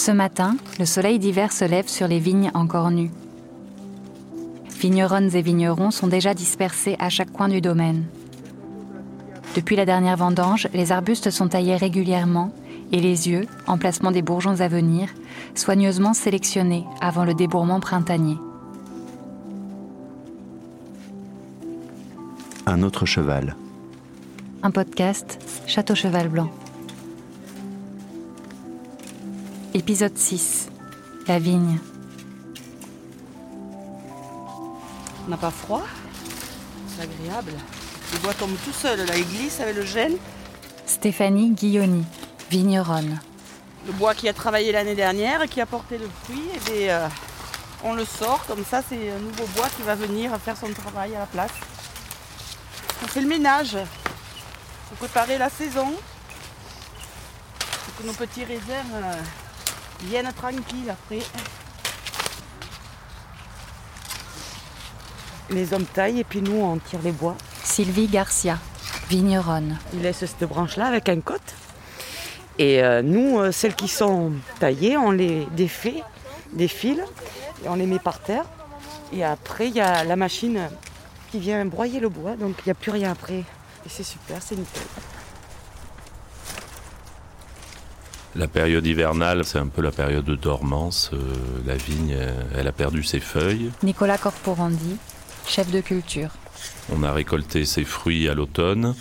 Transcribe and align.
Ce 0.00 0.10
matin, 0.10 0.56
le 0.78 0.86
soleil 0.86 1.18
d'hiver 1.18 1.52
se 1.52 1.66
lève 1.66 1.86
sur 1.86 2.08
les 2.08 2.20
vignes 2.20 2.50
encore 2.54 2.90
nues. 2.90 3.10
Vigneronnes 4.80 5.36
et 5.36 5.42
vignerons 5.42 5.90
sont 5.90 6.06
déjà 6.06 6.32
dispersés 6.32 6.96
à 6.98 7.10
chaque 7.10 7.30
coin 7.30 7.48
du 7.48 7.60
domaine. 7.60 8.06
Depuis 9.54 9.76
la 9.76 9.84
dernière 9.84 10.16
vendange, 10.16 10.68
les 10.72 10.90
arbustes 10.90 11.28
sont 11.28 11.48
taillés 11.48 11.76
régulièrement 11.76 12.50
et 12.92 13.00
les 13.00 13.28
yeux, 13.28 13.46
emplacement 13.66 14.10
des 14.10 14.22
bourgeons 14.22 14.62
à 14.62 14.68
venir, 14.68 15.10
soigneusement 15.54 16.14
sélectionnés 16.14 16.86
avant 17.02 17.26
le 17.26 17.34
débourrement 17.34 17.80
printanier. 17.80 18.38
Un 22.64 22.82
autre 22.82 23.04
cheval. 23.04 23.54
Un 24.62 24.70
podcast 24.70 25.38
Château 25.66 25.94
Cheval 25.94 26.30
Blanc. 26.30 26.48
Épisode 29.72 30.18
6. 30.18 30.68
La 31.28 31.38
vigne. 31.38 31.78
On 35.24 35.30
n'a 35.30 35.36
pas 35.36 35.52
froid? 35.52 35.84
C'est 36.88 37.02
agréable. 37.04 37.52
Le 38.12 38.18
bois 38.18 38.34
tombe 38.34 38.56
tout 38.64 38.72
seul, 38.72 39.06
là, 39.06 39.16
il 39.16 39.24
glisse 39.24 39.60
avec 39.60 39.76
le 39.76 39.84
gel. 39.84 40.16
Stéphanie 40.86 41.50
Guilloni, 41.50 42.04
vigneronne. 42.50 43.20
Le 43.86 43.92
bois 43.92 44.14
qui 44.14 44.28
a 44.28 44.32
travaillé 44.32 44.72
l'année 44.72 44.96
dernière 44.96 45.42
et 45.42 45.48
qui 45.48 45.60
a 45.60 45.66
porté 45.66 45.98
le 45.98 46.08
fruit, 46.24 46.42
et 46.52 46.70
bien, 46.72 46.88
euh, 46.88 47.08
on 47.84 47.94
le 47.94 48.04
sort, 48.04 48.44
comme 48.46 48.64
ça 48.64 48.82
c'est 48.88 49.12
un 49.12 49.20
nouveau 49.20 49.46
bois 49.54 49.68
qui 49.76 49.82
va 49.82 49.94
venir 49.94 50.36
faire 50.38 50.56
son 50.56 50.72
travail 50.72 51.14
à 51.14 51.20
la 51.20 51.26
place. 51.26 51.52
On 53.04 53.06
fait 53.06 53.20
le 53.20 53.28
ménage 53.28 53.78
pour 54.88 54.98
préparer 54.98 55.38
la 55.38 55.48
saison, 55.48 55.92
pour 57.84 57.96
que 57.98 58.06
nos 58.08 58.14
petits 58.14 58.44
raisins 58.44 58.90
euh, 58.94 59.14
viennent 60.04 60.32
tranquilles 60.32 60.90
après. 60.90 61.20
Les 65.50 65.72
hommes 65.74 65.86
taillent 65.86 66.20
et 66.20 66.24
puis 66.24 66.42
nous 66.42 66.60
on 66.60 66.78
tire 66.78 67.00
les 67.02 67.12
bois. 67.12 67.36
Sylvie 67.64 68.08
Garcia, 68.08 68.58
vigneronne. 69.08 69.78
Ils 69.94 70.02
laissent 70.02 70.24
cette 70.24 70.48
branche-là 70.48 70.86
avec 70.86 71.08
un 71.08 71.20
côte. 71.20 71.54
Et 72.58 72.82
euh, 72.82 73.00
nous, 73.00 73.38
euh, 73.38 73.52
celles 73.52 73.74
qui 73.74 73.88
sont 73.88 74.32
taillées, 74.58 74.96
on 74.96 75.10
les 75.10 75.46
défait, 75.52 76.02
des 76.52 76.68
fils, 76.68 77.00
et 77.64 77.68
on 77.68 77.74
les 77.74 77.86
met 77.86 77.98
par 77.98 78.20
terre. 78.20 78.44
Et 79.12 79.24
après, 79.24 79.68
il 79.68 79.74
y 79.74 79.80
a 79.80 80.04
la 80.04 80.16
machine 80.16 80.68
qui 81.30 81.38
vient 81.38 81.64
broyer 81.64 82.00
le 82.00 82.08
bois, 82.08 82.36
donc 82.36 82.56
il 82.58 82.68
n'y 82.68 82.72
a 82.72 82.74
plus 82.74 82.90
rien 82.90 83.12
après. 83.12 83.38
Et 83.86 83.88
c'est 83.88 84.02
super, 84.02 84.42
c'est 84.42 84.56
nickel. 84.56 84.82
La 88.36 88.46
période 88.46 88.86
hivernale, 88.86 89.44
c'est 89.44 89.58
un 89.58 89.66
peu 89.66 89.82
la 89.82 89.90
période 89.90 90.24
de 90.24 90.36
dormance. 90.36 91.10
Euh, 91.12 91.18
la 91.66 91.76
vigne, 91.76 92.16
elle 92.56 92.68
a 92.68 92.72
perdu 92.72 93.02
ses 93.02 93.20
feuilles. 93.20 93.70
Nicolas 93.82 94.18
Corporandi, 94.18 94.96
chef 95.46 95.70
de 95.70 95.80
culture. 95.80 96.30
On 96.92 97.02
a 97.02 97.12
récolté 97.12 97.64
ses 97.64 97.84
fruits 97.84 98.28
à 98.28 98.34
l'automne. 98.34 98.94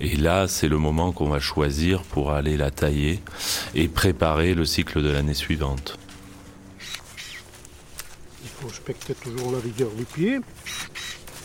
Et 0.00 0.16
là, 0.16 0.48
c'est 0.48 0.68
le 0.68 0.78
moment 0.78 1.12
qu'on 1.12 1.28
va 1.28 1.38
choisir 1.38 2.02
pour 2.02 2.32
aller 2.32 2.56
la 2.56 2.70
tailler 2.70 3.22
et 3.74 3.88
préparer 3.88 4.54
le 4.54 4.64
cycle 4.64 5.02
de 5.02 5.10
l'année 5.10 5.34
suivante. 5.34 5.98
Il 8.42 8.48
faut 8.48 8.68
respecter 8.68 9.14
toujours 9.14 9.52
la 9.52 9.58
vigueur 9.58 9.90
du 9.90 10.04
pied. 10.04 10.40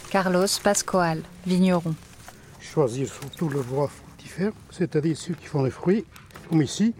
Carlos 0.10 0.48
Pascoal, 0.64 1.22
vigneron. 1.46 1.94
Choisir 2.60 3.08
surtout 3.08 3.50
le 3.50 3.62
bois 3.62 3.88
fructifère, 3.88 4.52
c'est-à-dire 4.72 5.16
ceux 5.16 5.36
qui 5.36 5.46
font 5.46 5.64
les 5.64 5.72
fruits, 5.72 6.06
comme 6.50 6.62
ici, 6.62 6.94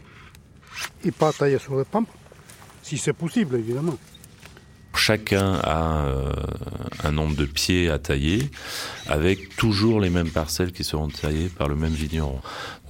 et 1.04 1.12
pas 1.12 1.32
tailler 1.32 1.60
sur 1.60 1.78
les 1.78 1.86
pampes, 1.86 2.10
si 2.84 2.98
c'est 2.98 3.14
possible 3.14 3.56
évidemment. 3.56 3.98
Chacun 4.96 5.54
a 5.64 6.06
euh, 6.08 6.34
un 7.04 7.12
nombre 7.12 7.36
de 7.36 7.46
pieds 7.46 7.90
à 7.90 8.00
tailler, 8.00 8.50
avec 9.08 9.56
toujours 9.56 10.00
les 10.02 10.10
mêmes 10.10 10.30
parcelles 10.30 10.72
qui 10.72 10.84
seront 10.84 11.08
taillées 11.08 11.48
par 11.48 11.70
le 11.70 11.76
même 11.76 11.94
vigneron. 11.94 12.42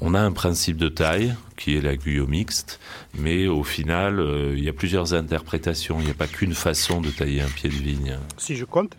On 0.02 0.14
a 0.14 0.20
un 0.20 0.32
principe 0.32 0.78
de 0.78 0.90
taille 0.90 1.36
qui 1.56 1.78
est 1.78 1.82
la 1.82 1.96
guyot 1.96 2.26
mixte, 2.26 2.80
mais 3.14 3.48
au 3.48 3.64
final, 3.64 4.20
euh, 4.20 4.56
il 4.58 4.64
y 4.64 4.70
a 4.70 4.74
plusieurs 4.74 5.14
interprétations. 5.14 6.00
Il 6.00 6.06
n'y 6.06 6.12
a 6.12 6.16
pas 6.16 6.28
qu'une 6.28 6.54
façon 6.56 7.02
de 7.02 7.10
tailler 7.10 7.42
un 7.42 7.50
pied 7.50 7.70
de 7.70 7.76
vigne. 7.76 8.18
Si 8.38 8.56
je 8.56 8.66
compte, 8.66 8.96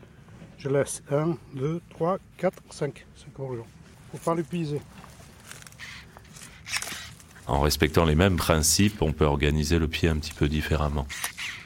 je 0.58 0.68
laisse 0.68 1.02
1, 1.10 1.36
2, 1.54 1.80
3, 1.90 2.18
4, 2.36 2.62
5. 2.70 3.06
5 3.16 3.32
bourgeons. 3.34 3.66
Faut 4.12 4.18
pas 4.18 4.34
l'épuiser. 4.34 4.80
En 7.50 7.58
respectant 7.58 8.04
les 8.04 8.14
mêmes 8.14 8.36
principes, 8.36 9.02
on 9.02 9.12
peut 9.12 9.24
organiser 9.24 9.80
le 9.80 9.88
pied 9.88 10.08
un 10.08 10.16
petit 10.18 10.32
peu 10.32 10.46
différemment. 10.46 11.04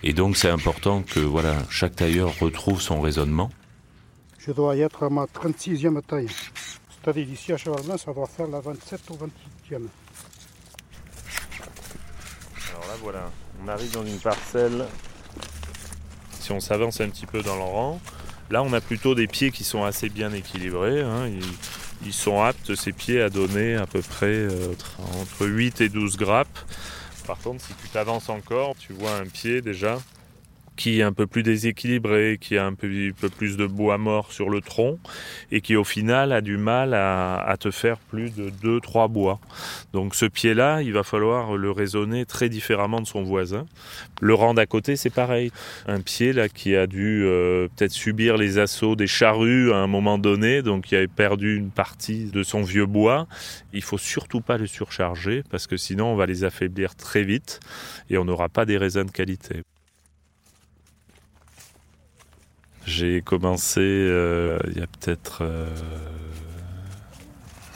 Et 0.02 0.14
donc 0.14 0.38
c'est 0.38 0.48
important 0.48 1.02
que 1.02 1.20
voilà, 1.20 1.56
chaque 1.68 1.94
tailleur 1.94 2.38
retrouve 2.38 2.80
son 2.80 3.02
raisonnement. 3.02 3.50
Je 4.38 4.50
dois 4.52 4.76
y 4.76 4.80
être 4.80 5.02
à 5.02 5.10
ma 5.10 5.26
36e 5.26 6.00
taille. 6.00 6.30
C'est-à-dire 6.88 7.28
ici 7.28 7.52
à 7.52 7.58
Chevalin, 7.58 7.98
ça 7.98 8.14
doit 8.14 8.26
faire 8.26 8.46
la 8.46 8.60
27 8.60 9.00
ou 9.10 9.12
28e. 9.12 9.74
Alors 12.70 12.86
là 12.88 12.94
voilà, 13.02 13.30
on 13.62 13.68
arrive 13.68 13.92
dans 13.92 14.06
une 14.06 14.18
parcelle. 14.18 14.86
Si 16.40 16.50
on 16.50 16.60
s'avance 16.60 17.02
un 17.02 17.10
petit 17.10 17.26
peu 17.26 17.42
dans 17.42 17.56
le 17.56 17.62
rang, 17.62 18.00
là 18.48 18.62
on 18.62 18.72
a 18.72 18.80
plutôt 18.80 19.14
des 19.14 19.26
pieds 19.26 19.50
qui 19.50 19.64
sont 19.64 19.84
assez 19.84 20.08
bien 20.08 20.32
équilibrés. 20.32 21.02
hein. 21.02 21.28
Ils 22.04 22.12
sont 22.12 22.42
aptes, 22.42 22.74
ces 22.74 22.92
pieds, 22.92 23.20
à 23.20 23.30
donner 23.30 23.74
à 23.74 23.86
peu 23.86 24.00
près 24.02 24.26
euh, 24.26 24.74
entre 25.20 25.46
8 25.46 25.80
et 25.80 25.88
12 25.88 26.16
grappes. 26.16 26.58
Par 27.26 27.38
contre, 27.38 27.64
si 27.64 27.72
tu 27.74 27.88
t'avances 27.88 28.28
encore, 28.28 28.74
tu 28.78 28.92
vois 28.92 29.16
un 29.16 29.26
pied 29.26 29.62
déjà 29.62 29.98
qui 30.76 31.00
est 31.00 31.02
un 31.02 31.12
peu 31.12 31.26
plus 31.26 31.42
déséquilibré, 31.42 32.38
qui 32.40 32.56
a 32.56 32.66
un 32.66 32.74
peu, 32.74 32.88
plus 33.36 33.56
de 33.56 33.66
bois 33.66 33.98
mort 33.98 34.32
sur 34.32 34.50
le 34.50 34.60
tronc 34.60 34.98
et 35.50 35.60
qui 35.60 35.76
au 35.76 35.84
final 35.84 36.32
a 36.32 36.40
du 36.40 36.56
mal 36.56 36.94
à, 36.94 37.36
à 37.36 37.56
te 37.56 37.70
faire 37.70 37.98
plus 37.98 38.34
de 38.34 38.50
2-3 38.50 39.10
bois. 39.10 39.40
Donc 39.92 40.14
ce 40.14 40.26
pied-là, 40.26 40.82
il 40.82 40.92
va 40.92 41.02
falloir 41.02 41.56
le 41.56 41.70
raisonner 41.70 42.26
très 42.26 42.48
différemment 42.48 43.00
de 43.00 43.06
son 43.06 43.22
voisin. 43.22 43.66
Le 44.20 44.34
rang 44.34 44.54
d'à 44.54 44.66
côté, 44.66 44.96
c'est 44.96 45.10
pareil. 45.10 45.50
Un 45.86 46.00
pied 46.00 46.32
là 46.32 46.48
qui 46.48 46.76
a 46.76 46.86
dû 46.86 47.24
euh, 47.24 47.68
peut-être 47.76 47.92
subir 47.92 48.36
les 48.36 48.58
assauts 48.58 48.96
des 48.96 49.06
charrues 49.06 49.72
à 49.72 49.76
un 49.76 49.86
moment 49.86 50.18
donné, 50.18 50.62
donc 50.62 50.84
qui 50.84 50.96
avait 50.96 51.08
perdu 51.08 51.56
une 51.56 51.70
partie 51.70 52.26
de 52.26 52.42
son 52.42 52.62
vieux 52.62 52.86
bois. 52.86 53.26
Il 53.72 53.82
faut 53.82 53.98
surtout 53.98 54.40
pas 54.40 54.58
le 54.58 54.66
surcharger 54.66 55.42
parce 55.50 55.66
que 55.66 55.76
sinon 55.76 56.06
on 56.06 56.16
va 56.16 56.26
les 56.26 56.44
affaiblir 56.44 56.94
très 56.94 57.22
vite 57.22 57.60
et 58.10 58.18
on 58.18 58.24
n'aura 58.24 58.48
pas 58.48 58.64
des 58.64 58.78
raisins 58.78 59.04
de 59.04 59.10
qualité. 59.10 59.62
J'ai 62.86 63.22
commencé 63.22 63.80
euh, 63.80 64.58
il 64.70 64.78
y 64.78 64.82
a 64.82 64.86
peut-être 64.86 65.38
euh, 65.42 65.68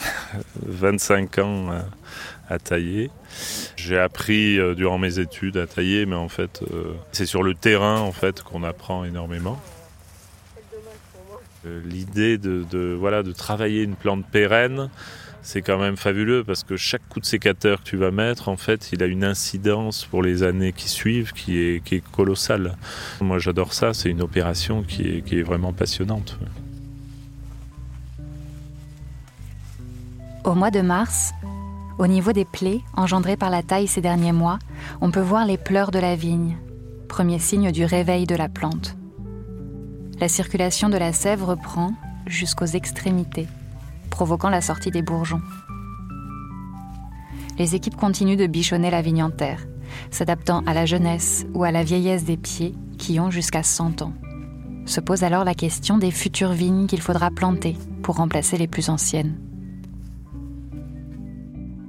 25 0.66 1.38
ans 1.38 1.70
à, 1.70 1.84
à 2.54 2.58
tailler. 2.58 3.10
J'ai 3.76 3.98
appris 3.98 4.58
euh, 4.58 4.74
durant 4.74 4.98
mes 4.98 5.18
études 5.18 5.56
à 5.56 5.66
tailler, 5.66 6.04
mais 6.06 6.16
en 6.16 6.28
fait, 6.28 6.62
euh, 6.72 6.92
c'est 7.12 7.26
sur 7.26 7.42
le 7.42 7.54
terrain 7.54 8.00
en 8.00 8.12
fait 8.12 8.42
qu'on 8.42 8.62
apprend 8.62 9.04
énormément. 9.04 9.58
Euh, 11.66 11.80
L'idée 11.84 12.38
de, 12.38 12.64
de, 12.70 12.96
voilà, 12.98 13.22
de 13.22 13.32
travailler 13.32 13.82
une 13.82 13.96
plante 13.96 14.26
pérenne, 14.26 14.90
c'est 15.48 15.62
quand 15.62 15.78
même 15.78 15.96
fabuleux 15.96 16.44
parce 16.44 16.62
que 16.62 16.76
chaque 16.76 17.08
coup 17.08 17.20
de 17.20 17.24
sécateur 17.24 17.82
que 17.82 17.88
tu 17.88 17.96
vas 17.96 18.10
mettre, 18.10 18.50
en 18.50 18.58
fait, 18.58 18.90
il 18.92 19.02
a 19.02 19.06
une 19.06 19.24
incidence 19.24 20.04
pour 20.04 20.22
les 20.22 20.42
années 20.42 20.74
qui 20.74 20.90
suivent 20.90 21.32
qui 21.32 21.58
est, 21.58 21.82
qui 21.82 21.94
est 21.94 22.10
colossale. 22.10 22.76
Moi, 23.22 23.38
j'adore 23.38 23.72
ça. 23.72 23.94
C'est 23.94 24.10
une 24.10 24.20
opération 24.20 24.82
qui 24.82 25.08
est, 25.08 25.22
qui 25.22 25.38
est 25.38 25.42
vraiment 25.42 25.72
passionnante. 25.72 26.38
Au 30.44 30.54
mois 30.54 30.70
de 30.70 30.82
mars, 30.82 31.32
au 31.98 32.06
niveau 32.06 32.32
des 32.32 32.44
plaies 32.44 32.82
engendrées 32.94 33.38
par 33.38 33.48
la 33.48 33.62
taille 33.62 33.86
ces 33.86 34.02
derniers 34.02 34.32
mois, 34.32 34.58
on 35.00 35.10
peut 35.10 35.18
voir 35.18 35.46
les 35.46 35.56
pleurs 35.56 35.90
de 35.90 35.98
la 35.98 36.14
vigne, 36.14 36.58
premier 37.08 37.38
signe 37.38 37.72
du 37.72 37.86
réveil 37.86 38.26
de 38.26 38.34
la 38.34 38.50
plante. 38.50 38.98
La 40.20 40.28
circulation 40.28 40.90
de 40.90 40.98
la 40.98 41.14
sève 41.14 41.42
reprend 41.42 41.94
jusqu'aux 42.26 42.66
extrémités, 42.66 43.48
provoquant 44.08 44.50
la 44.50 44.60
sortie 44.60 44.90
des 44.90 45.02
bourgeons. 45.02 45.42
Les 47.58 47.74
équipes 47.74 47.96
continuent 47.96 48.36
de 48.36 48.46
bichonner 48.46 48.90
la 48.90 49.02
vigne 49.02 49.22
en 49.22 49.30
terre, 49.30 49.66
s'adaptant 50.10 50.62
à 50.66 50.74
la 50.74 50.86
jeunesse 50.86 51.46
ou 51.54 51.64
à 51.64 51.72
la 51.72 51.82
vieillesse 51.82 52.24
des 52.24 52.36
pieds 52.36 52.74
qui 52.98 53.18
ont 53.18 53.30
jusqu'à 53.30 53.62
100 53.62 54.02
ans. 54.02 54.12
Se 54.86 55.00
pose 55.00 55.22
alors 55.22 55.44
la 55.44 55.54
question 55.54 55.98
des 55.98 56.10
futures 56.10 56.52
vignes 56.52 56.86
qu'il 56.86 57.00
faudra 57.00 57.30
planter 57.30 57.76
pour 58.02 58.16
remplacer 58.16 58.56
les 58.56 58.68
plus 58.68 58.88
anciennes. 58.88 59.38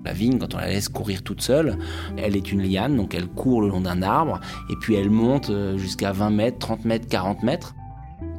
La 0.05 0.13
vigne, 0.13 0.39
quand 0.39 0.55
on 0.55 0.57
la 0.57 0.67
laisse 0.67 0.89
courir 0.89 1.21
toute 1.21 1.41
seule, 1.41 1.77
elle 2.17 2.35
est 2.35 2.51
une 2.51 2.61
liane, 2.61 2.95
donc 2.95 3.13
elle 3.13 3.27
court 3.27 3.61
le 3.61 3.69
long 3.69 3.81
d'un 3.81 4.01
arbre, 4.01 4.39
et 4.69 4.75
puis 4.75 4.95
elle 4.95 5.09
monte 5.09 5.49
euh, 5.49 5.77
jusqu'à 5.77 6.11
20 6.11 6.29
mètres, 6.31 6.57
30 6.57 6.85
mètres, 6.85 7.07
40 7.07 7.43
mètres. 7.43 7.75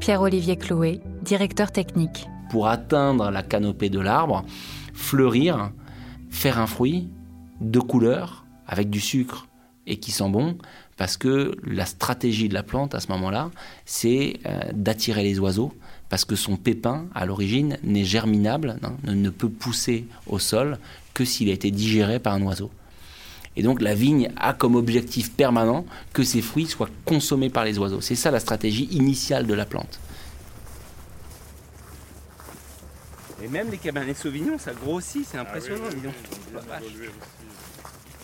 Pierre-Olivier 0.00 0.56
Chloé, 0.56 1.00
directeur 1.22 1.70
technique. 1.70 2.28
Pour 2.50 2.68
atteindre 2.68 3.30
la 3.30 3.42
canopée 3.42 3.88
de 3.88 4.00
l'arbre, 4.00 4.44
fleurir, 4.92 5.70
faire 6.28 6.58
un 6.58 6.66
fruit 6.66 7.08
de 7.62 7.80
couleur, 7.80 8.44
avec 8.70 8.88
du 8.88 9.00
sucre 9.00 9.48
et 9.86 9.98
qui 9.98 10.12
sent 10.12 10.30
bon 10.30 10.56
parce 10.96 11.16
que 11.16 11.56
la 11.64 11.86
stratégie 11.86 12.48
de 12.48 12.54
la 12.54 12.62
plante 12.62 12.94
à 12.94 13.00
ce 13.00 13.08
moment-là, 13.08 13.50
c'est 13.84 14.38
euh, 14.46 14.60
d'attirer 14.72 15.22
les 15.22 15.38
oiseaux 15.38 15.72
parce 16.08 16.24
que 16.24 16.36
son 16.36 16.56
pépin, 16.56 17.06
à 17.14 17.26
l'origine, 17.26 17.78
n'est 17.82 18.04
germinable, 18.04 18.78
hein, 18.82 18.92
ne 19.04 19.30
peut 19.30 19.48
pousser 19.48 20.06
au 20.26 20.38
sol 20.38 20.78
que 21.14 21.24
s'il 21.24 21.48
a 21.48 21.52
été 21.52 21.70
digéré 21.70 22.18
par 22.18 22.34
un 22.34 22.42
oiseau. 22.42 22.70
Et 23.56 23.62
donc 23.62 23.80
la 23.80 23.94
vigne 23.94 24.30
a 24.36 24.52
comme 24.52 24.76
objectif 24.76 25.32
permanent 25.32 25.84
que 26.12 26.22
ses 26.22 26.42
fruits 26.42 26.66
soient 26.66 26.90
consommés 27.04 27.50
par 27.50 27.64
les 27.64 27.78
oiseaux. 27.78 28.00
C'est 28.00 28.14
ça 28.14 28.30
la 28.30 28.40
stratégie 28.40 28.88
initiale 28.92 29.46
de 29.46 29.54
la 29.54 29.64
plante. 29.64 30.00
Et 33.42 33.48
même 33.48 33.70
les 33.70 33.78
cabernets 33.78 34.14
sauvignons, 34.14 34.58
ça 34.58 34.72
grossit, 34.72 35.26
c'est 35.26 35.38
impressionnant, 35.38 35.88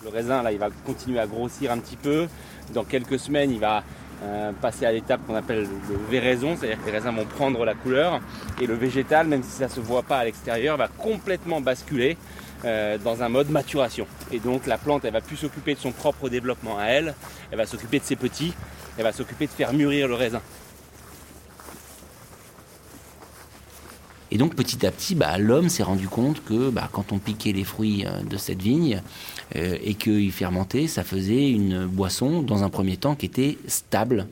Le 0.03 0.09
raisin, 0.09 0.43
là, 0.43 0.53
il 0.53 0.59
va 0.59 0.69
continuer 0.85 1.19
à 1.19 1.27
grossir 1.27 1.73
un 1.73 1.79
petit 1.79 1.97
peu. 1.97 2.27
Dans 2.75 2.85
quelques 2.85 3.19
semaines, 3.19 3.51
il 3.51 3.61
va 3.61 3.83
euh, 4.23 4.53
passer 4.61 4.87
à 4.87 4.93
l'étape 4.93 5.21
qu'on 5.27 5.35
appelle 5.35 5.67
le 5.89 5.97
véraison, 6.11 6.57
c'est-à-dire 6.57 6.81
que 6.81 6.87
les 6.87 6.93
raisins 6.93 7.15
vont 7.15 7.25
prendre 7.25 7.65
la 7.65 7.75
couleur. 7.75 8.21
Et 8.61 8.67
le 8.67 8.75
végétal, 8.75 9.27
même 9.27 9.43
si 9.43 9.51
ça 9.51 9.67
ne 9.67 9.71
se 9.71 9.81
voit 9.81 10.03
pas 10.03 10.19
à 10.19 10.25
l'extérieur, 10.25 10.77
va 10.77 10.89
complètement 10.89 11.61
basculer 11.61 12.17
euh, 12.65 12.99
dans 12.99 13.23
un 13.23 13.29
mode 13.29 13.51
maturation. 13.51 14.07
Et 14.33 14.39
donc 14.39 14.67
la 14.67 14.79
plante, 14.79 15.05
elle 15.05 15.13
va 15.13 15.21
plus 15.21 15.37
s'occuper 15.37 15.75
de 15.75 15.81
son 15.81 15.93
propre 15.93 16.29
développement 16.29 16.79
à 16.79 16.87
elle, 16.87 17.15
elle 17.51 17.59
va 17.59 17.67
s'occuper 17.67 17.99
de 17.99 18.05
ses 18.05 18.17
petits, 18.17 18.55
elle 18.97 19.05
va 19.05 19.13
s'occuper 19.13 19.47
de 19.47 19.53
faire 19.53 19.73
mûrir 19.73 20.09
le 20.09 20.15
raisin. 20.15 20.41
Et 24.37 24.39
donc 24.39 24.55
petit 24.55 24.85
à 24.85 24.91
petit, 24.91 25.15
bah, 25.15 25.39
l'homme 25.39 25.71
s'est 25.71 25.83
rendu 25.83 26.09
compte 26.09 26.45
que 26.45 26.69
bah, 26.69 26.91
quand 26.93 27.11
on 27.11 27.19
piquait 27.19 27.53
les 27.53 27.65
fruits 27.65 28.05
euh, 28.05 28.21
de 28.21 28.37
cette 28.37 28.61
vigne 28.61 29.01
euh, 29.57 29.79
et 29.83 29.95
qu'il 29.95 30.31
fermentait, 30.31 30.89
ça 30.89 31.05
faisait 31.05 31.49
une 31.49 31.87
boisson, 31.87 32.43
dans 32.43 32.63
un 32.63 32.69
premier 32.69 32.99
temps, 32.99 33.15
qui 33.15 33.25
était 33.25 33.57
stable 33.67 34.27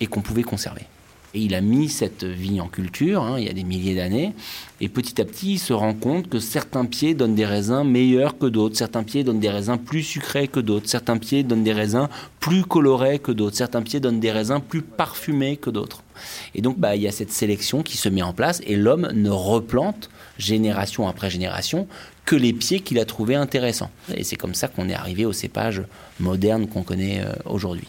et 0.00 0.06
qu'on 0.06 0.22
pouvait 0.22 0.42
conserver. 0.42 0.86
Et 1.34 1.40
il 1.40 1.54
a 1.54 1.60
mis 1.60 1.88
cette 1.88 2.24
vigne 2.24 2.60
en 2.60 2.68
culture, 2.68 3.22
hein, 3.22 3.36
il 3.38 3.46
y 3.46 3.48
a 3.48 3.54
des 3.54 3.64
milliers 3.64 3.94
d'années, 3.94 4.34
et 4.80 4.88
petit 4.88 5.20
à 5.20 5.24
petit, 5.24 5.54
il 5.54 5.58
se 5.58 5.72
rend 5.72 5.94
compte 5.94 6.28
que 6.28 6.38
certains 6.38 6.84
pieds 6.84 7.14
donnent 7.14 7.34
des 7.34 7.46
raisins 7.46 7.84
meilleurs 7.84 8.36
que 8.36 8.46
d'autres, 8.46 8.76
certains 8.76 9.02
pieds 9.02 9.24
donnent 9.24 9.40
des 9.40 9.48
raisins 9.48 9.78
plus 9.78 10.02
sucrés 10.02 10.48
que 10.48 10.60
d'autres, 10.60 10.88
certains 10.88 11.16
pieds 11.16 11.42
donnent 11.42 11.64
des 11.64 11.72
raisins 11.72 12.08
plus 12.40 12.64
colorés 12.64 13.18
que 13.18 13.32
d'autres, 13.32 13.56
certains 13.56 13.82
pieds 13.82 14.00
donnent 14.00 14.20
des 14.20 14.32
raisins 14.32 14.60
plus 14.60 14.82
parfumés 14.82 15.56
que 15.56 15.70
d'autres. 15.70 16.02
Et 16.54 16.60
donc, 16.60 16.78
bah, 16.78 16.96
il 16.96 17.02
y 17.02 17.08
a 17.08 17.12
cette 17.12 17.32
sélection 17.32 17.82
qui 17.82 17.96
se 17.96 18.08
met 18.08 18.22
en 18.22 18.32
place, 18.32 18.60
et 18.66 18.76
l'homme 18.76 19.08
ne 19.14 19.30
replante 19.30 20.10
génération 20.38 21.08
après 21.08 21.30
génération 21.30 21.86
que 22.24 22.36
les 22.36 22.52
pieds 22.52 22.80
qu'il 22.80 22.98
a 22.98 23.04
trouvés 23.04 23.34
intéressants. 23.34 23.90
Et 24.14 24.24
c'est 24.24 24.36
comme 24.36 24.54
ça 24.54 24.68
qu'on 24.68 24.88
est 24.88 24.94
arrivé 24.94 25.24
au 25.24 25.32
cépage 25.32 25.82
moderne 26.20 26.66
qu'on 26.66 26.82
connaît 26.82 27.20
euh, 27.20 27.32
aujourd'hui. 27.46 27.88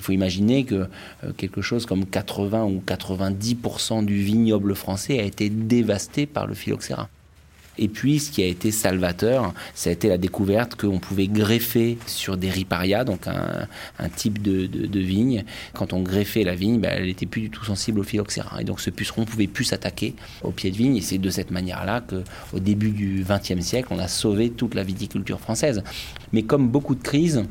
Il 0.00 0.02
faut 0.02 0.12
imaginer 0.12 0.64
que 0.64 0.88
euh, 1.24 1.32
quelque 1.36 1.60
chose 1.60 1.84
comme 1.84 2.06
80 2.06 2.64
ou 2.64 2.82
90% 2.86 4.02
du 4.02 4.14
vignoble 4.14 4.74
français 4.74 5.20
a 5.20 5.24
été 5.24 5.50
dévasté 5.50 6.24
par 6.24 6.46
le 6.46 6.54
phylloxéra. 6.54 7.10
Et 7.76 7.88
puis, 7.88 8.18
ce 8.18 8.30
qui 8.30 8.42
a 8.42 8.46
été 8.46 8.70
salvateur, 8.70 9.52
ça 9.74 9.90
a 9.90 9.92
été 9.92 10.08
la 10.08 10.16
découverte 10.16 10.74
qu'on 10.74 10.98
pouvait 10.98 11.28
greffer 11.28 11.98
sur 12.06 12.38
des 12.38 12.48
riparia, 12.48 13.04
donc 13.04 13.26
un, 13.26 14.08
type 14.08 14.40
de, 14.40 14.98
vigne. 14.98 15.44
Quand 15.74 15.92
on 15.92 16.00
greffait 16.00 16.44
la 16.44 16.54
vigne, 16.54 16.80
ben, 16.80 16.92
elle 16.96 17.04
n'était 17.04 17.26
plus 17.26 17.42
du 17.42 17.50
tout 17.50 17.64
sensible 17.66 18.00
au 18.00 18.02
phylloxéra. 18.02 18.62
Et 18.62 18.64
donc, 18.64 18.80
ce 18.80 18.88
puceron 18.88 19.26
pouvait 19.26 19.48
plus 19.48 19.64
s'attaquer 19.64 20.14
au 20.42 20.50
pied 20.50 20.70
de 20.70 20.76
vigne. 20.76 20.96
Et 20.96 21.02
c'est 21.02 21.18
de 21.18 21.30
cette 21.30 21.50
manière-là 21.50 22.00
qu'au 22.00 22.58
début 22.58 22.90
du 22.90 23.22
XXe 23.28 23.60
siècle, 23.60 23.88
on 23.90 23.98
a 23.98 24.08
sauvé 24.08 24.48
toute 24.48 24.74
la 24.74 24.82
viticulture 24.82 25.40
française. 25.40 25.82
Mais 26.32 26.42
comme 26.42 26.68
beaucoup 26.68 26.94
de 26.94 27.02
crises, 27.02 27.44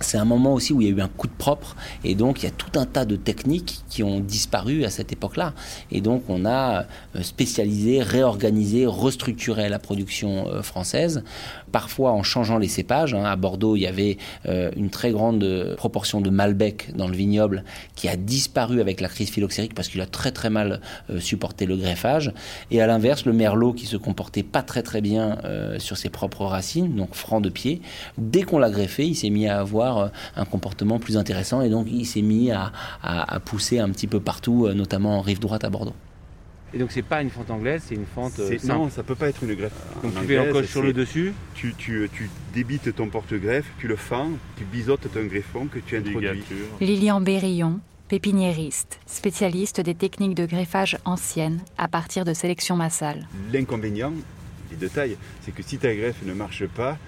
c'est 0.00 0.18
un 0.18 0.24
moment 0.24 0.52
aussi 0.52 0.72
où 0.72 0.80
il 0.80 0.88
y 0.88 0.90
a 0.90 0.94
eu 0.94 1.00
un 1.00 1.08
coup 1.08 1.26
de 1.26 1.32
propre 1.32 1.76
et 2.04 2.14
donc 2.14 2.42
il 2.42 2.44
y 2.44 2.48
a 2.48 2.52
tout 2.52 2.78
un 2.78 2.84
tas 2.84 3.04
de 3.04 3.16
techniques 3.16 3.80
qui 3.88 4.02
ont 4.02 4.20
disparu 4.20 4.84
à 4.84 4.90
cette 4.90 5.12
époque-là. 5.12 5.54
Et 5.90 6.00
donc 6.00 6.24
on 6.28 6.44
a 6.44 6.82
euh, 7.16 7.22
spécialisé, 7.22 8.02
réorganisé, 8.02 8.84
restructuré 8.86 9.68
la 9.68 9.78
production 9.78 10.48
euh, 10.48 10.62
française, 10.62 11.24
parfois 11.72 12.12
en 12.12 12.22
changeant 12.22 12.58
les 12.58 12.68
cépages. 12.68 13.14
Hein. 13.14 13.24
À 13.24 13.36
Bordeaux, 13.36 13.76
il 13.76 13.80
y 13.80 13.86
avait 13.86 14.18
euh, 14.46 14.70
une 14.76 14.90
très 14.90 15.12
grande 15.12 15.74
proportion 15.76 16.20
de 16.20 16.30
Malbec 16.30 16.94
dans 16.94 17.08
le 17.08 17.16
vignoble 17.16 17.64
qui 17.94 18.08
a 18.08 18.16
disparu 18.16 18.80
avec 18.80 19.00
la 19.00 19.08
crise 19.08 19.30
phylloxérique 19.30 19.74
parce 19.74 19.88
qu'il 19.88 20.00
a 20.00 20.06
très 20.06 20.30
très 20.30 20.50
mal 20.50 20.80
supporté 21.18 21.66
le 21.66 21.76
greffage. 21.76 22.32
Et 22.70 22.80
à 22.80 22.86
l'inverse, 22.86 23.24
le 23.24 23.32
Merlot 23.32 23.72
qui 23.72 23.86
se 23.86 23.96
comportait 23.96 24.42
pas 24.42 24.62
très 24.62 24.82
très 24.82 25.00
bien 25.00 25.38
sur 25.78 25.96
ses 25.96 26.10
propres 26.10 26.44
racines, 26.44 26.94
donc 26.94 27.14
franc 27.14 27.40
de 27.40 27.48
pied, 27.48 27.80
dès 28.18 28.42
qu'on 28.42 28.58
l'a 28.58 28.70
greffé, 28.70 29.06
il 29.06 29.14
s'est 29.14 29.30
mis 29.30 29.48
à 29.48 29.60
avoir 29.60 29.85
euh, 29.94 30.08
un 30.36 30.44
comportement 30.44 30.98
plus 30.98 31.16
intéressant. 31.16 31.62
Et 31.62 31.68
donc, 31.68 31.86
il 31.90 32.04
s'est 32.04 32.22
mis 32.22 32.50
à, 32.50 32.72
pousser 33.44 33.78
un 33.78 33.90
petit 33.90 34.06
peu 34.06 34.20
partout, 34.20 34.66
euh, 34.66 34.74
notamment 34.74 35.18
en 35.18 35.20
rive 35.20 35.40
droite 35.40 35.64
à 35.64 35.70
Bordeaux. 35.70 35.94
Et 36.74 36.78
donc 36.78 36.90
c'est 36.90 37.02
pas 37.02 37.22
une 37.22 37.30
fente 37.30 37.50
anglaise, 37.50 37.84
c'est 37.86 37.94
une 37.94 38.06
fente 38.06 38.38
euh, 38.40 38.58
Non, 38.64 38.90
ça 38.90 39.02
peut 39.02 39.14
pas 39.14 39.28
être 39.28 39.42
une 39.44 39.54
greffe. 39.54 39.72
Donc 40.02 40.14
tu 40.14 40.26
fais 40.26 40.36
l'encoche 40.36 40.66
sur 40.66 40.82
le 40.82 40.92
dessus 40.92 41.32
tu, 41.54 41.74
tu, 41.78 42.10
tu, 42.12 42.28
débites 42.52 42.94
ton 42.94 43.08
porte-greffe, 43.08 43.66
tu 43.78 43.86
le 43.86 43.96
fends, 43.96 44.30
tu 44.58 44.64
bisotes 44.64 45.10
ton 45.12 45.24
greffon 45.24 45.66
que 45.66 45.78
tu 45.78 45.96
introduis. 45.96 46.42
Lilian 46.80 47.20
Bérillon, 47.20 47.80
pépiniériste, 48.08 48.98
spécialiste 49.06 49.80
des 49.80 49.94
techniques 49.94 50.34
de 50.34 50.44
greffage 50.44 50.98
anciennes 51.04 51.60
à 51.78 51.88
partir 51.88 52.24
de 52.24 52.34
sélection 52.34 52.76
massale. 52.76 53.26
L'inconvénient, 53.52 54.12
les 54.70 54.76
de 54.76 54.88
taille, 54.88 55.16
c'est 55.42 55.54
que 55.54 55.62
si 55.62 55.78
ta 55.78 55.94
greffe 55.94 56.22
ne 56.24 56.34
marche 56.34 56.66
pas... 56.66 56.98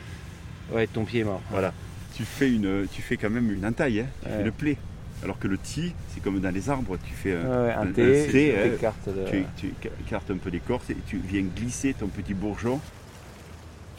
Ouais, 0.72 0.86
ton 0.86 1.04
pied 1.04 1.20
est 1.20 1.24
mort. 1.24 1.42
Voilà 1.50 1.72
tu 2.18 2.24
fais, 2.24 2.50
une, 2.50 2.88
tu 2.92 3.00
fais 3.00 3.16
quand 3.16 3.30
même 3.30 3.48
une 3.52 3.64
entaille, 3.64 4.00
hein. 4.00 4.06
tu 4.24 4.28
fais 4.28 4.42
le 4.42 4.50
play. 4.50 4.76
Alors 5.22 5.38
que 5.38 5.46
le 5.46 5.56
ti, 5.56 5.94
c'est 6.12 6.20
comme 6.20 6.40
dans 6.40 6.50
les 6.50 6.68
arbres, 6.68 6.96
tu 6.96 7.14
fais 7.14 7.32
un, 7.36 7.80
un, 7.80 7.86
thé, 7.86 8.56
hein. 8.56 9.44
tu, 9.56 9.72
écartes 10.04 10.30
un 10.30 10.36
peu 10.36 10.50
l'écorce 10.50 10.90
et 10.90 10.96
tu 11.06 11.18
viens 11.18 11.42
glisser 11.42 11.94
ton 11.94 12.08
petit 12.08 12.34
bourgeon. 12.34 12.80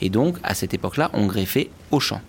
Et 0.02 0.10
donc, 0.10 0.38
à 0.44 0.54
cette 0.54 0.74
époque-là, 0.74 1.10
on 1.14 1.28
greffait 1.28 1.70
au 1.92 2.02
champ. 2.02 2.22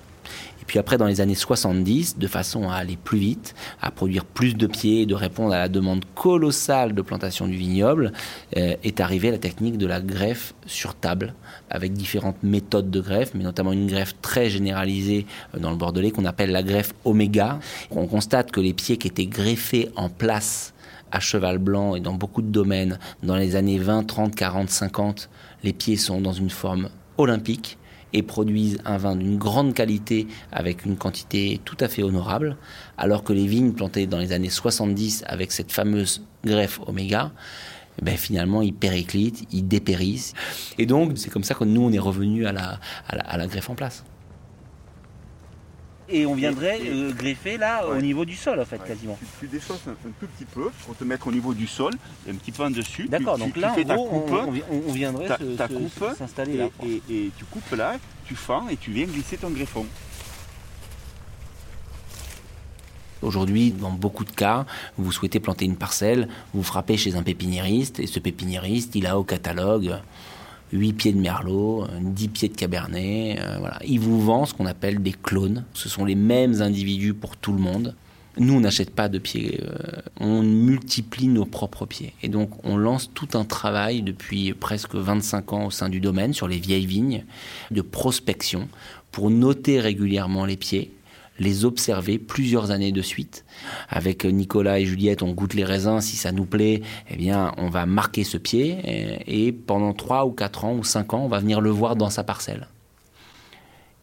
Puis 0.71 0.79
après, 0.79 0.99
dans 0.99 1.07
les 1.07 1.21
années 1.21 1.35
70, 1.35 2.17
de 2.17 2.27
façon 2.29 2.71
à 2.71 2.77
aller 2.77 2.97
plus 2.97 3.19
vite, 3.19 3.57
à 3.83 3.91
produire 3.91 4.25
plus 4.25 4.55
de 4.55 4.69
pieds, 4.69 5.05
de 5.05 5.17
répondre 5.17 5.53
à 5.53 5.59
la 5.59 5.69
demande 5.69 6.05
colossale 6.15 6.95
de 6.95 7.03
plantation 7.03 7.49
du 7.49 7.57
vignoble, 7.57 8.13
euh, 8.57 8.77
est 8.85 9.01
arrivée 9.01 9.33
la 9.33 9.39
technique 9.39 9.79
de 9.79 9.89
la 9.89 10.01
greffe 10.01 10.55
sur 10.67 10.95
table, 10.95 11.35
avec 11.71 11.93
différentes 11.93 12.41
méthodes 12.45 12.89
de 12.89 13.01
greffe, 13.01 13.33
mais 13.35 13.43
notamment 13.43 13.73
une 13.73 13.89
greffe 13.89 14.15
très 14.23 14.49
généralisée 14.49 15.27
euh, 15.57 15.59
dans 15.59 15.73
le 15.73 15.77
Bordelais 15.77 16.13
qu'on 16.13 16.25
appelle 16.25 16.53
la 16.53 16.63
greffe 16.63 16.93
oméga. 17.05 17.59
On 17.91 18.07
constate 18.07 18.53
que 18.53 18.61
les 18.61 18.73
pieds 18.73 18.97
qui 18.97 19.09
étaient 19.09 19.27
greffés 19.27 19.91
en 19.97 20.09
place 20.09 20.73
à 21.11 21.19
cheval 21.19 21.59
blanc 21.59 21.97
et 21.97 22.01
dans 22.01 22.15
beaucoup 22.15 22.43
de 22.43 22.53
domaines, 22.53 23.01
dans 23.25 23.35
les 23.35 23.57
années 23.57 23.81
20, 23.81 24.05
30, 24.05 24.37
40, 24.37 24.71
50, 24.71 25.31
les 25.65 25.73
pieds 25.73 25.97
sont 25.97 26.21
dans 26.21 26.33
une 26.33 26.51
forme 26.51 26.91
olympique 27.19 27.77
et 28.13 28.23
produisent 28.23 28.79
un 28.85 28.97
vin 28.97 29.17
d'une 29.17 29.39
grande 29.39 29.75
qualité 29.75 30.27
avec 30.53 30.85
une 30.85 30.97
quantité 30.97 31.61
tout 31.65 31.77
à 31.81 31.89
fait 31.89 32.03
honorable, 32.03 32.57
alors 32.99 33.25
que 33.25 33.33
les 33.33 33.47
vignes 33.47 33.73
plantées 33.73 34.07
dans 34.07 34.19
les 34.19 34.33
années 34.33 34.51
70 34.51 35.25
avec 35.27 35.53
cette 35.53 35.73
fameuse 35.73 36.23
greffe 36.45 36.81
oméga, 36.87 37.33
ben 38.03 38.17
finalement 38.17 38.63
ils 38.63 38.75
périclitent, 38.75 39.47
ils 39.53 39.67
dépérissent. 39.67 40.35
Et 40.79 40.87
donc 40.87 41.13
c'est 41.17 41.31
comme 41.31 41.45
ça 41.45 41.55
que 41.55 41.65
nous 41.65 41.83
on 41.83 41.93
est 41.93 41.99
revenu 41.99 42.47
à 42.47 42.53
la, 42.53 42.81
à 43.09 43.37
la 43.37 43.47
greffe 43.47 43.71
en 43.71 43.75
place 43.75 44.05
et 46.11 46.27
on 46.27 46.35
viendrait 46.35 46.81
euh, 46.85 47.13
greffer 47.13 47.57
là 47.57 47.87
au 47.87 48.01
niveau 48.01 48.25
du 48.25 48.37
sol 48.37 48.61
en 48.61 48.65
fait 48.65 48.83
quasiment. 48.85 49.19
Tu, 49.41 49.49
tu 49.49 49.57
un, 49.57 50.11
tout 50.21 50.27
petit 50.27 50.45
peu 50.45 50.71
pour 50.85 50.97
te 50.97 51.05
mettre 51.05 51.29
au 51.29 51.33
niveau 51.33 51.55
du 51.55 51.67
sol, 51.67 51.93
un 52.29 52.35
petit 52.35 52.53
peu 52.53 52.65
en 52.65 52.71
dessus. 52.71 53.09
D'accord, 53.09 53.39
donc 53.39 53.57
là 53.57 53.75
en 53.89 54.05
gros, 54.21 54.53
on, 54.71 54.93
viendrait 54.93 55.29
s'installer 56.17 56.57
là. 56.57 56.69
Et, 56.85 57.31
tu 57.37 57.45
coupes 57.45 57.77
là, 57.77 57.97
tu 58.25 58.35
fends 58.35 58.69
et 58.69 58.77
tu 58.77 58.91
viens 58.91 59.07
glisser 59.07 59.37
ton 59.37 59.51
greffon. 59.51 59.87
Aujourd'hui, 63.23 63.71
dans 63.73 63.91
beaucoup 63.91 64.25
de 64.25 64.31
cas, 64.31 64.65
vous 64.97 65.13
souhaitez 65.13 65.41
planter 65.41 65.67
une 65.67 65.77
parcelle, 65.77 66.29
vous 66.55 66.63
frappez 66.63 66.97
chez 66.97 67.17
un 67.17 67.23
pépiniériste 67.23 68.01
et 68.01 68.07
ce 68.07 68.19
pépiniériste, 68.19 68.95
il 68.95 69.07
a 69.07 69.19
au 69.19 69.25
catalogue 69.25 70.01
8 70.73 70.93
pieds 70.93 71.13
de 71.13 71.21
merlot, 71.21 71.87
10 72.01 72.29
pieds 72.29 72.49
de 72.49 72.57
cabernet. 72.57 73.39
Euh, 73.41 73.57
voilà. 73.59 73.79
Ils 73.85 74.01
vous 74.01 74.21
vendent 74.21 74.47
ce 74.47 74.55
qu'on 74.55 74.67
appelle 74.67 75.03
des 75.03 75.13
clones. 75.13 75.65
Ce 75.75 75.89
sont 75.89 76.05
les 76.05 76.15
mêmes 76.15 76.63
individus 76.63 77.15
pour 77.15 77.37
tout 77.37 77.53
le 77.53 77.59
monde. 77.59 77.95
Nous, 78.39 78.55
on 78.55 78.61
n'achète 78.61 78.91
pas 78.95 79.09
de 79.09 79.19
pieds, 79.19 79.61
euh, 79.61 80.01
on 80.21 80.43
multiplie 80.43 81.27
nos 81.27 81.45
propres 81.45 81.85
pieds. 81.85 82.15
Et 82.23 82.29
donc, 82.29 82.51
on 82.65 82.77
lance 82.77 83.11
tout 83.13 83.29
un 83.35 83.45
travail 83.45 84.03
depuis 84.03 84.53
presque 84.55 84.95
25 84.95 85.53
ans 85.53 85.67
au 85.67 85.71
sein 85.71 85.89
du 85.89 86.01
domaine 86.01 86.33
sur 86.33 86.47
les 86.47 86.59
vieilles 86.59 86.87
vignes 86.87 87.25
de 87.73 87.83
prospection 87.83 88.69
pour 89.11 89.31
noter 89.31 89.81
régulièrement 89.81 90.45
les 90.45 90.57
pieds, 90.57 90.93
les 91.41 91.65
observer 91.65 92.19
plusieurs 92.19 92.71
années 92.71 92.93
de 92.93 93.03
suite. 93.03 93.45
Avec 93.89 94.25
Nicolas 94.25 94.79
et 94.79 94.85
Juliette, 94.85 95.23
on 95.23 95.33
goûte 95.33 95.55
les 95.55 95.65
raisins. 95.65 96.01
Si 96.01 96.17
ça 96.17 96.31
nous 96.31 96.45
plaît, 96.45 96.83
eh 97.09 97.17
bien, 97.17 97.53
on 97.57 97.71
va 97.71 97.87
marquer 97.87 98.23
ce 98.23 98.37
pied. 98.37 98.79
Et, 99.27 99.51
pendant 99.51 99.95
3 99.95 100.27
ou 100.27 100.31
4 100.31 100.65
ans 100.67 100.75
ou 100.75 100.85
5 100.85 101.15
ans, 101.15 101.25
on 101.25 101.29
va 101.29 101.41
venir 101.41 101.61
le 101.61 101.71
voir 101.71 101.97
dans 101.97 102.11
sa 102.11 102.23
parcelle. 102.23 102.69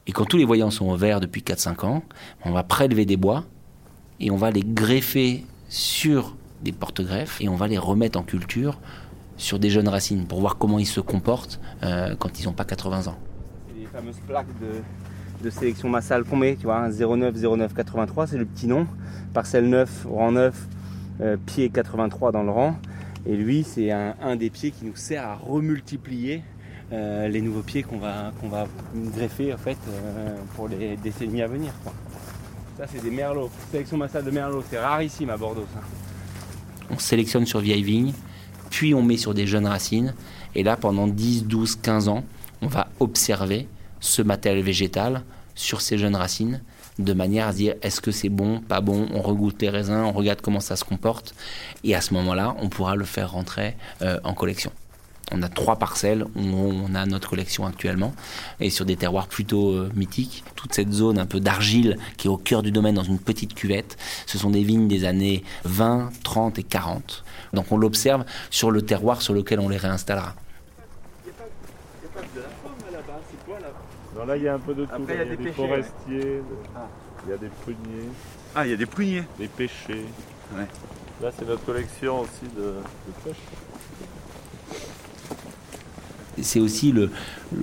Et 0.07 0.11
quand 0.11 0.25
tous 0.25 0.37
les 0.37 0.45
voyants 0.45 0.71
sont 0.71 0.89
au 0.89 0.97
vert 0.97 1.19
depuis 1.19 1.41
4-5 1.41 1.85
ans, 1.85 2.03
on 2.43 2.51
va 2.51 2.63
prélever 2.63 3.05
des 3.05 3.17
bois 3.17 3.45
et 4.19 4.31
on 4.31 4.37
va 4.37 4.51
les 4.51 4.63
greffer 4.63 5.45
sur 5.69 6.35
des 6.63 6.71
porte-greffes 6.71 7.39
et 7.39 7.49
on 7.49 7.55
va 7.55 7.67
les 7.67 7.77
remettre 7.77 8.17
en 8.17 8.23
culture 8.23 8.79
sur 9.35 9.59
des 9.59 9.69
jeunes 9.69 9.89
racines 9.89 10.25
pour 10.25 10.39
voir 10.39 10.57
comment 10.57 10.79
ils 10.79 10.87
se 10.87 11.01
comportent 11.01 11.59
euh, 11.83 12.15
quand 12.15 12.39
ils 12.39 12.45
n'ont 12.45 12.53
pas 12.53 12.65
80 12.65 13.07
ans. 13.07 13.17
Les 13.77 13.85
fameuses 13.85 14.19
plaques 14.25 14.47
de, 14.59 14.81
sélection 15.49 15.89
massale 15.89 16.23
qu'on 16.23 16.37
met, 16.37 16.55
tu 16.55 16.65
vois, 16.65 16.89
09 16.89 17.35
09 17.35 17.73
83, 17.73 18.27
c'est 18.27 18.37
le 18.37 18.45
petit 18.45 18.67
nom, 18.67 18.87
parcelle 19.33 19.69
9, 19.69 20.07
rang 20.09 20.31
9, 20.31 20.67
euh, 21.21 21.37
pied 21.45 21.69
83 21.69 22.31
dans 22.31 22.43
le 22.43 22.51
rang. 22.51 22.77
Et 23.25 23.35
lui, 23.35 23.63
c'est 23.63 23.91
un, 23.91 24.35
des 24.37 24.49
pieds 24.49 24.71
qui 24.71 24.85
nous 24.85 24.95
sert 24.95 25.25
à 25.25 25.35
remultiplier 25.35 26.43
euh, 26.93 27.27
les 27.27 27.41
nouveaux 27.41 27.61
pieds 27.61 27.83
qu'on 27.83 27.97
va, 27.97 28.31
qu'on 28.39 28.47
va 28.47 28.67
greffer 28.95 29.53
en 29.53 29.57
fait 29.57 29.77
pour 30.55 30.69
les 30.69 30.95
décennies 30.95 31.41
à 31.41 31.47
venir. 31.47 31.73
Ça, 32.77 32.85
c'est 32.87 33.03
des 33.03 33.11
merlots. 33.11 33.49
Sélection 33.71 33.97
massale 33.97 34.23
de 34.23 34.31
merlots, 34.31 34.63
c'est 34.69 34.79
rarissime 34.79 35.29
à 35.29 35.37
Bordeaux. 35.37 35.65
On 36.89 36.99
sélectionne 36.99 37.45
sur 37.45 37.59
vieille 37.59 37.83
vigne, 37.83 38.13
puis 38.69 38.93
on 38.93 39.01
met 39.01 39.17
sur 39.17 39.33
des 39.33 39.47
jeunes 39.47 39.67
racines. 39.67 40.13
Et 40.55 40.63
là, 40.63 40.77
pendant 40.77 41.07
10, 41.07 41.45
12, 41.45 41.75
15 41.77 42.07
ans, 42.07 42.23
on 42.61 42.67
va 42.67 42.87
observer 42.99 43.67
ce 43.99 44.21
matériel 44.21 44.63
végétal 44.63 45.23
sur 45.55 45.81
ces 45.81 45.97
jeunes 45.97 46.15
racines 46.15 46.61
de 46.99 47.13
manière 47.13 47.47
à 47.47 47.51
se 47.51 47.57
dire 47.57 47.75
est-ce 47.81 48.01
que 48.01 48.11
c'est 48.11 48.29
bon, 48.29 48.59
pas 48.59 48.81
bon, 48.81 49.07
on 49.13 49.21
regoute 49.21 49.61
les 49.61 49.69
raisins, 49.69 50.03
on 50.05 50.11
regarde 50.11 50.41
comment 50.41 50.59
ça 50.59 50.75
se 50.75 50.83
comporte 50.83 51.35
et 51.83 51.95
à 51.95 52.01
ce 52.01 52.13
moment-là, 52.15 52.55
on 52.59 52.69
pourra 52.69 52.95
le 52.95 53.05
faire 53.05 53.31
rentrer 53.31 53.75
euh, 54.01 54.19
en 54.23 54.33
collection. 54.33 54.71
On 55.33 55.43
a 55.43 55.49
trois 55.49 55.75
parcelles 55.75 56.23
où 56.23 56.39
on 56.39 56.95
a 56.95 57.05
notre 57.05 57.29
collection 57.29 57.65
actuellement 57.65 58.13
et 58.61 58.69
sur 58.69 58.85
des 58.85 58.95
terroirs 58.95 59.27
plutôt 59.27 59.71
euh, 59.71 59.91
mythiques. 59.93 60.45
Toute 60.55 60.73
cette 60.73 60.93
zone 60.93 61.19
un 61.19 61.25
peu 61.25 61.41
d'argile 61.41 61.97
qui 62.15 62.27
est 62.27 62.29
au 62.29 62.37
cœur 62.37 62.63
du 62.63 62.71
domaine 62.71 62.95
dans 62.95 63.03
une 63.03 63.19
petite 63.19 63.53
cuvette, 63.53 63.97
ce 64.25 64.37
sont 64.37 64.51
des 64.51 64.63
vignes 64.63 64.87
des 64.87 65.03
années 65.03 65.43
20, 65.65 66.11
30 66.23 66.59
et 66.59 66.63
40. 66.63 67.25
Donc 67.53 67.71
on 67.71 67.77
l'observe 67.77 68.23
sur 68.49 68.71
le 68.71 68.81
terroir 68.81 69.21
sur 69.21 69.33
lequel 69.33 69.59
on 69.59 69.67
les 69.67 69.77
réinstallera. 69.77 70.33
Il 71.25 71.29
n'y 71.29 71.35
a, 71.35 72.09
pas 72.13 72.21
de 72.21 72.41
la 72.41 72.47
faune 72.63 72.93
là-bas, 72.93 73.19
c'est 73.29 73.45
quoi 73.45 73.59
Non, 74.17 74.25
là 74.25 74.37
il 74.37 74.43
y 74.43 74.47
a 74.47 74.55
un 74.55 74.59
peu 74.59 74.73
de 74.73 74.85
tout. 74.85 74.91
il 75.07 75.15
y 75.15 75.19
a, 75.19 75.25
des, 75.25 75.51
forestiers, 75.51 76.41
ah. 76.75 76.87
il 77.25 77.29
y 77.29 77.33
a 77.33 77.37
des 77.37 77.49
pruniers. 77.49 78.09
Ah, 78.55 78.65
il 78.65 78.71
y 78.71 78.73
a 78.73 78.77
des 78.77 78.85
pruniers 78.85 79.23
Des 79.37 79.47
pêchers. 79.47 80.05
Là 81.21 81.31
c'est 81.37 81.47
notre 81.47 81.65
collection 81.65 82.21
aussi 82.21 82.45
de, 82.55 82.63
de 82.63 83.13
pêche 83.23 83.37
c'est 86.41 86.59
aussi 86.59 86.91
le, 86.91 87.09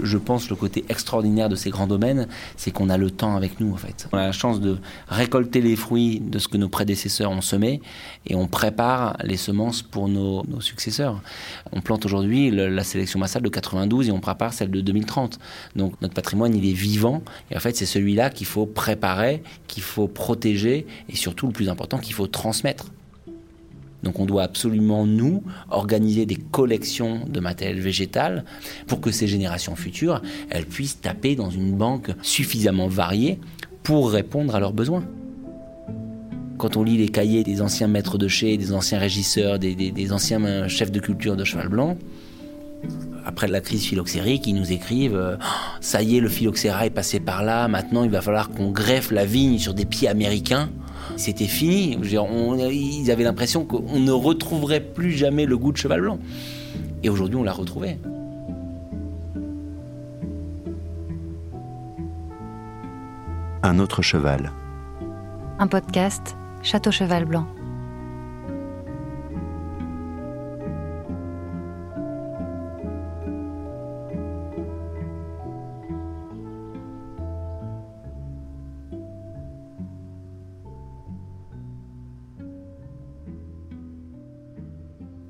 je 0.02 0.18
pense, 0.18 0.50
le 0.50 0.56
côté 0.56 0.84
extraordinaire 0.88 1.48
de 1.48 1.56
ces 1.56 1.70
grands 1.70 1.86
domaines, 1.86 2.28
c'est 2.56 2.70
qu'on 2.70 2.90
a 2.90 2.96
le 2.96 3.10
temps 3.10 3.36
avec 3.36 3.60
nous 3.60 3.72
en 3.72 3.76
fait. 3.76 4.08
On 4.12 4.18
a 4.18 4.26
la 4.26 4.32
chance 4.32 4.60
de 4.60 4.78
récolter 5.08 5.60
les 5.60 5.76
fruits 5.76 6.20
de 6.20 6.38
ce 6.38 6.48
que 6.48 6.56
nos 6.56 6.68
prédécesseurs 6.68 7.30
ont 7.30 7.40
semé 7.40 7.80
et 8.26 8.34
on 8.34 8.46
prépare 8.46 9.16
les 9.22 9.36
semences 9.36 9.82
pour 9.82 10.08
nos, 10.08 10.44
successeurs. 10.60 11.20
On 11.72 11.80
plante 11.80 12.06
aujourd'hui 12.06 12.50
la 12.50 12.84
sélection 12.84 13.18
massale 13.18 13.42
de 13.42 13.48
92 13.48 14.08
et 14.08 14.12
on 14.12 14.20
prépare 14.20 14.52
celle 14.52 14.70
de 14.70 14.80
2030. 14.80 15.38
Donc 15.76 16.00
notre 16.00 16.14
patrimoine 16.14 16.54
il 16.54 16.68
est 16.68 16.72
vivant 16.72 17.22
et 17.50 17.56
en 17.56 17.60
fait 17.60 17.76
c'est 17.76 17.86
celui-là 17.86 18.30
qu'il 18.30 18.46
faut 18.46 18.66
préparer, 18.66 19.42
qu'il 19.66 19.82
faut 19.82 20.08
protéger 20.08 20.86
et 21.08 21.16
surtout 21.16 21.46
le 21.46 21.52
plus 21.52 21.68
important 21.68 21.98
qu'il 21.98 22.14
faut 22.14 22.26
transmettre. 22.26 22.86
Donc 24.04 24.20
on 24.20 24.26
doit 24.26 24.44
absolument, 24.44 25.06
nous, 25.06 25.42
organiser 25.70 26.26
des 26.26 26.36
collections 26.36 27.24
de 27.26 27.40
matériel 27.40 27.80
végétal 27.80 28.44
pour 28.86 29.00
que 29.00 29.10
ces 29.10 29.26
générations 29.26 29.74
futures, 29.74 30.22
elles 30.50 30.66
puissent 30.66 31.00
taper 31.00 31.34
dans 31.34 31.50
une 31.50 31.72
banque 31.72 32.10
suffisamment 32.22 32.86
variée 32.86 33.40
pour 33.82 34.10
répondre 34.10 34.54
à 34.54 34.60
leurs 34.60 34.72
besoins. 34.72 35.04
Quand 36.58 36.76
on 36.76 36.84
lit 36.84 36.96
les 36.96 37.08
cahiers 37.08 37.42
des 37.42 37.60
anciens 37.62 37.88
maîtres 37.88 38.18
de 38.18 38.28
chais, 38.28 38.56
des 38.56 38.72
anciens 38.72 38.98
régisseurs, 38.98 39.58
des, 39.58 40.12
anciens 40.12 40.68
chefs 40.68 40.92
de 40.92 41.00
culture 41.00 41.36
de 41.36 41.44
cheval 41.44 41.68
blanc, 41.68 41.96
après 43.26 43.48
la 43.48 43.60
crise 43.60 43.84
phylloxérique, 43.84 44.46
ils 44.46 44.54
nous 44.54 44.70
écrivent 44.70 45.16
euh, 45.16 45.36
Ça 45.80 46.02
y 46.02 46.18
est, 46.18 46.20
le 46.20 46.28
phylloxéra 46.28 46.86
est 46.86 46.90
passé 46.90 47.20
par 47.20 47.42
là, 47.42 47.68
maintenant 47.68 48.04
il 48.04 48.10
va 48.10 48.20
falloir 48.20 48.50
qu'on 48.50 48.70
greffe 48.70 49.10
la 49.10 49.24
vigne 49.24 49.58
sur 49.58 49.72
des 49.72 49.86
pieds 49.86 50.08
américains. 50.08 50.68
C'était 51.16 51.46
fini. 51.46 51.98
ils 52.02 53.10
avaient 53.10 53.24
l'impression 53.24 53.64
qu'on 53.64 53.98
ne 53.98 54.12
retrouverait 54.12 54.80
plus 54.80 55.12
jamais 55.12 55.46
le 55.46 55.56
goût 55.56 55.72
de 55.72 55.76
cheval 55.76 56.00
blanc. 56.00 56.18
Et 57.02 57.08
aujourd'hui, 57.08 57.36
on 57.36 57.42
l'a 57.42 57.52
retrouvé. 57.52 57.98
Un 63.62 63.78
autre 63.78 64.02
cheval. 64.02 64.52
Un 65.58 65.66
podcast 65.66 66.36
Château 66.62 66.90
Cheval 66.90 67.24
Blanc. 67.24 67.46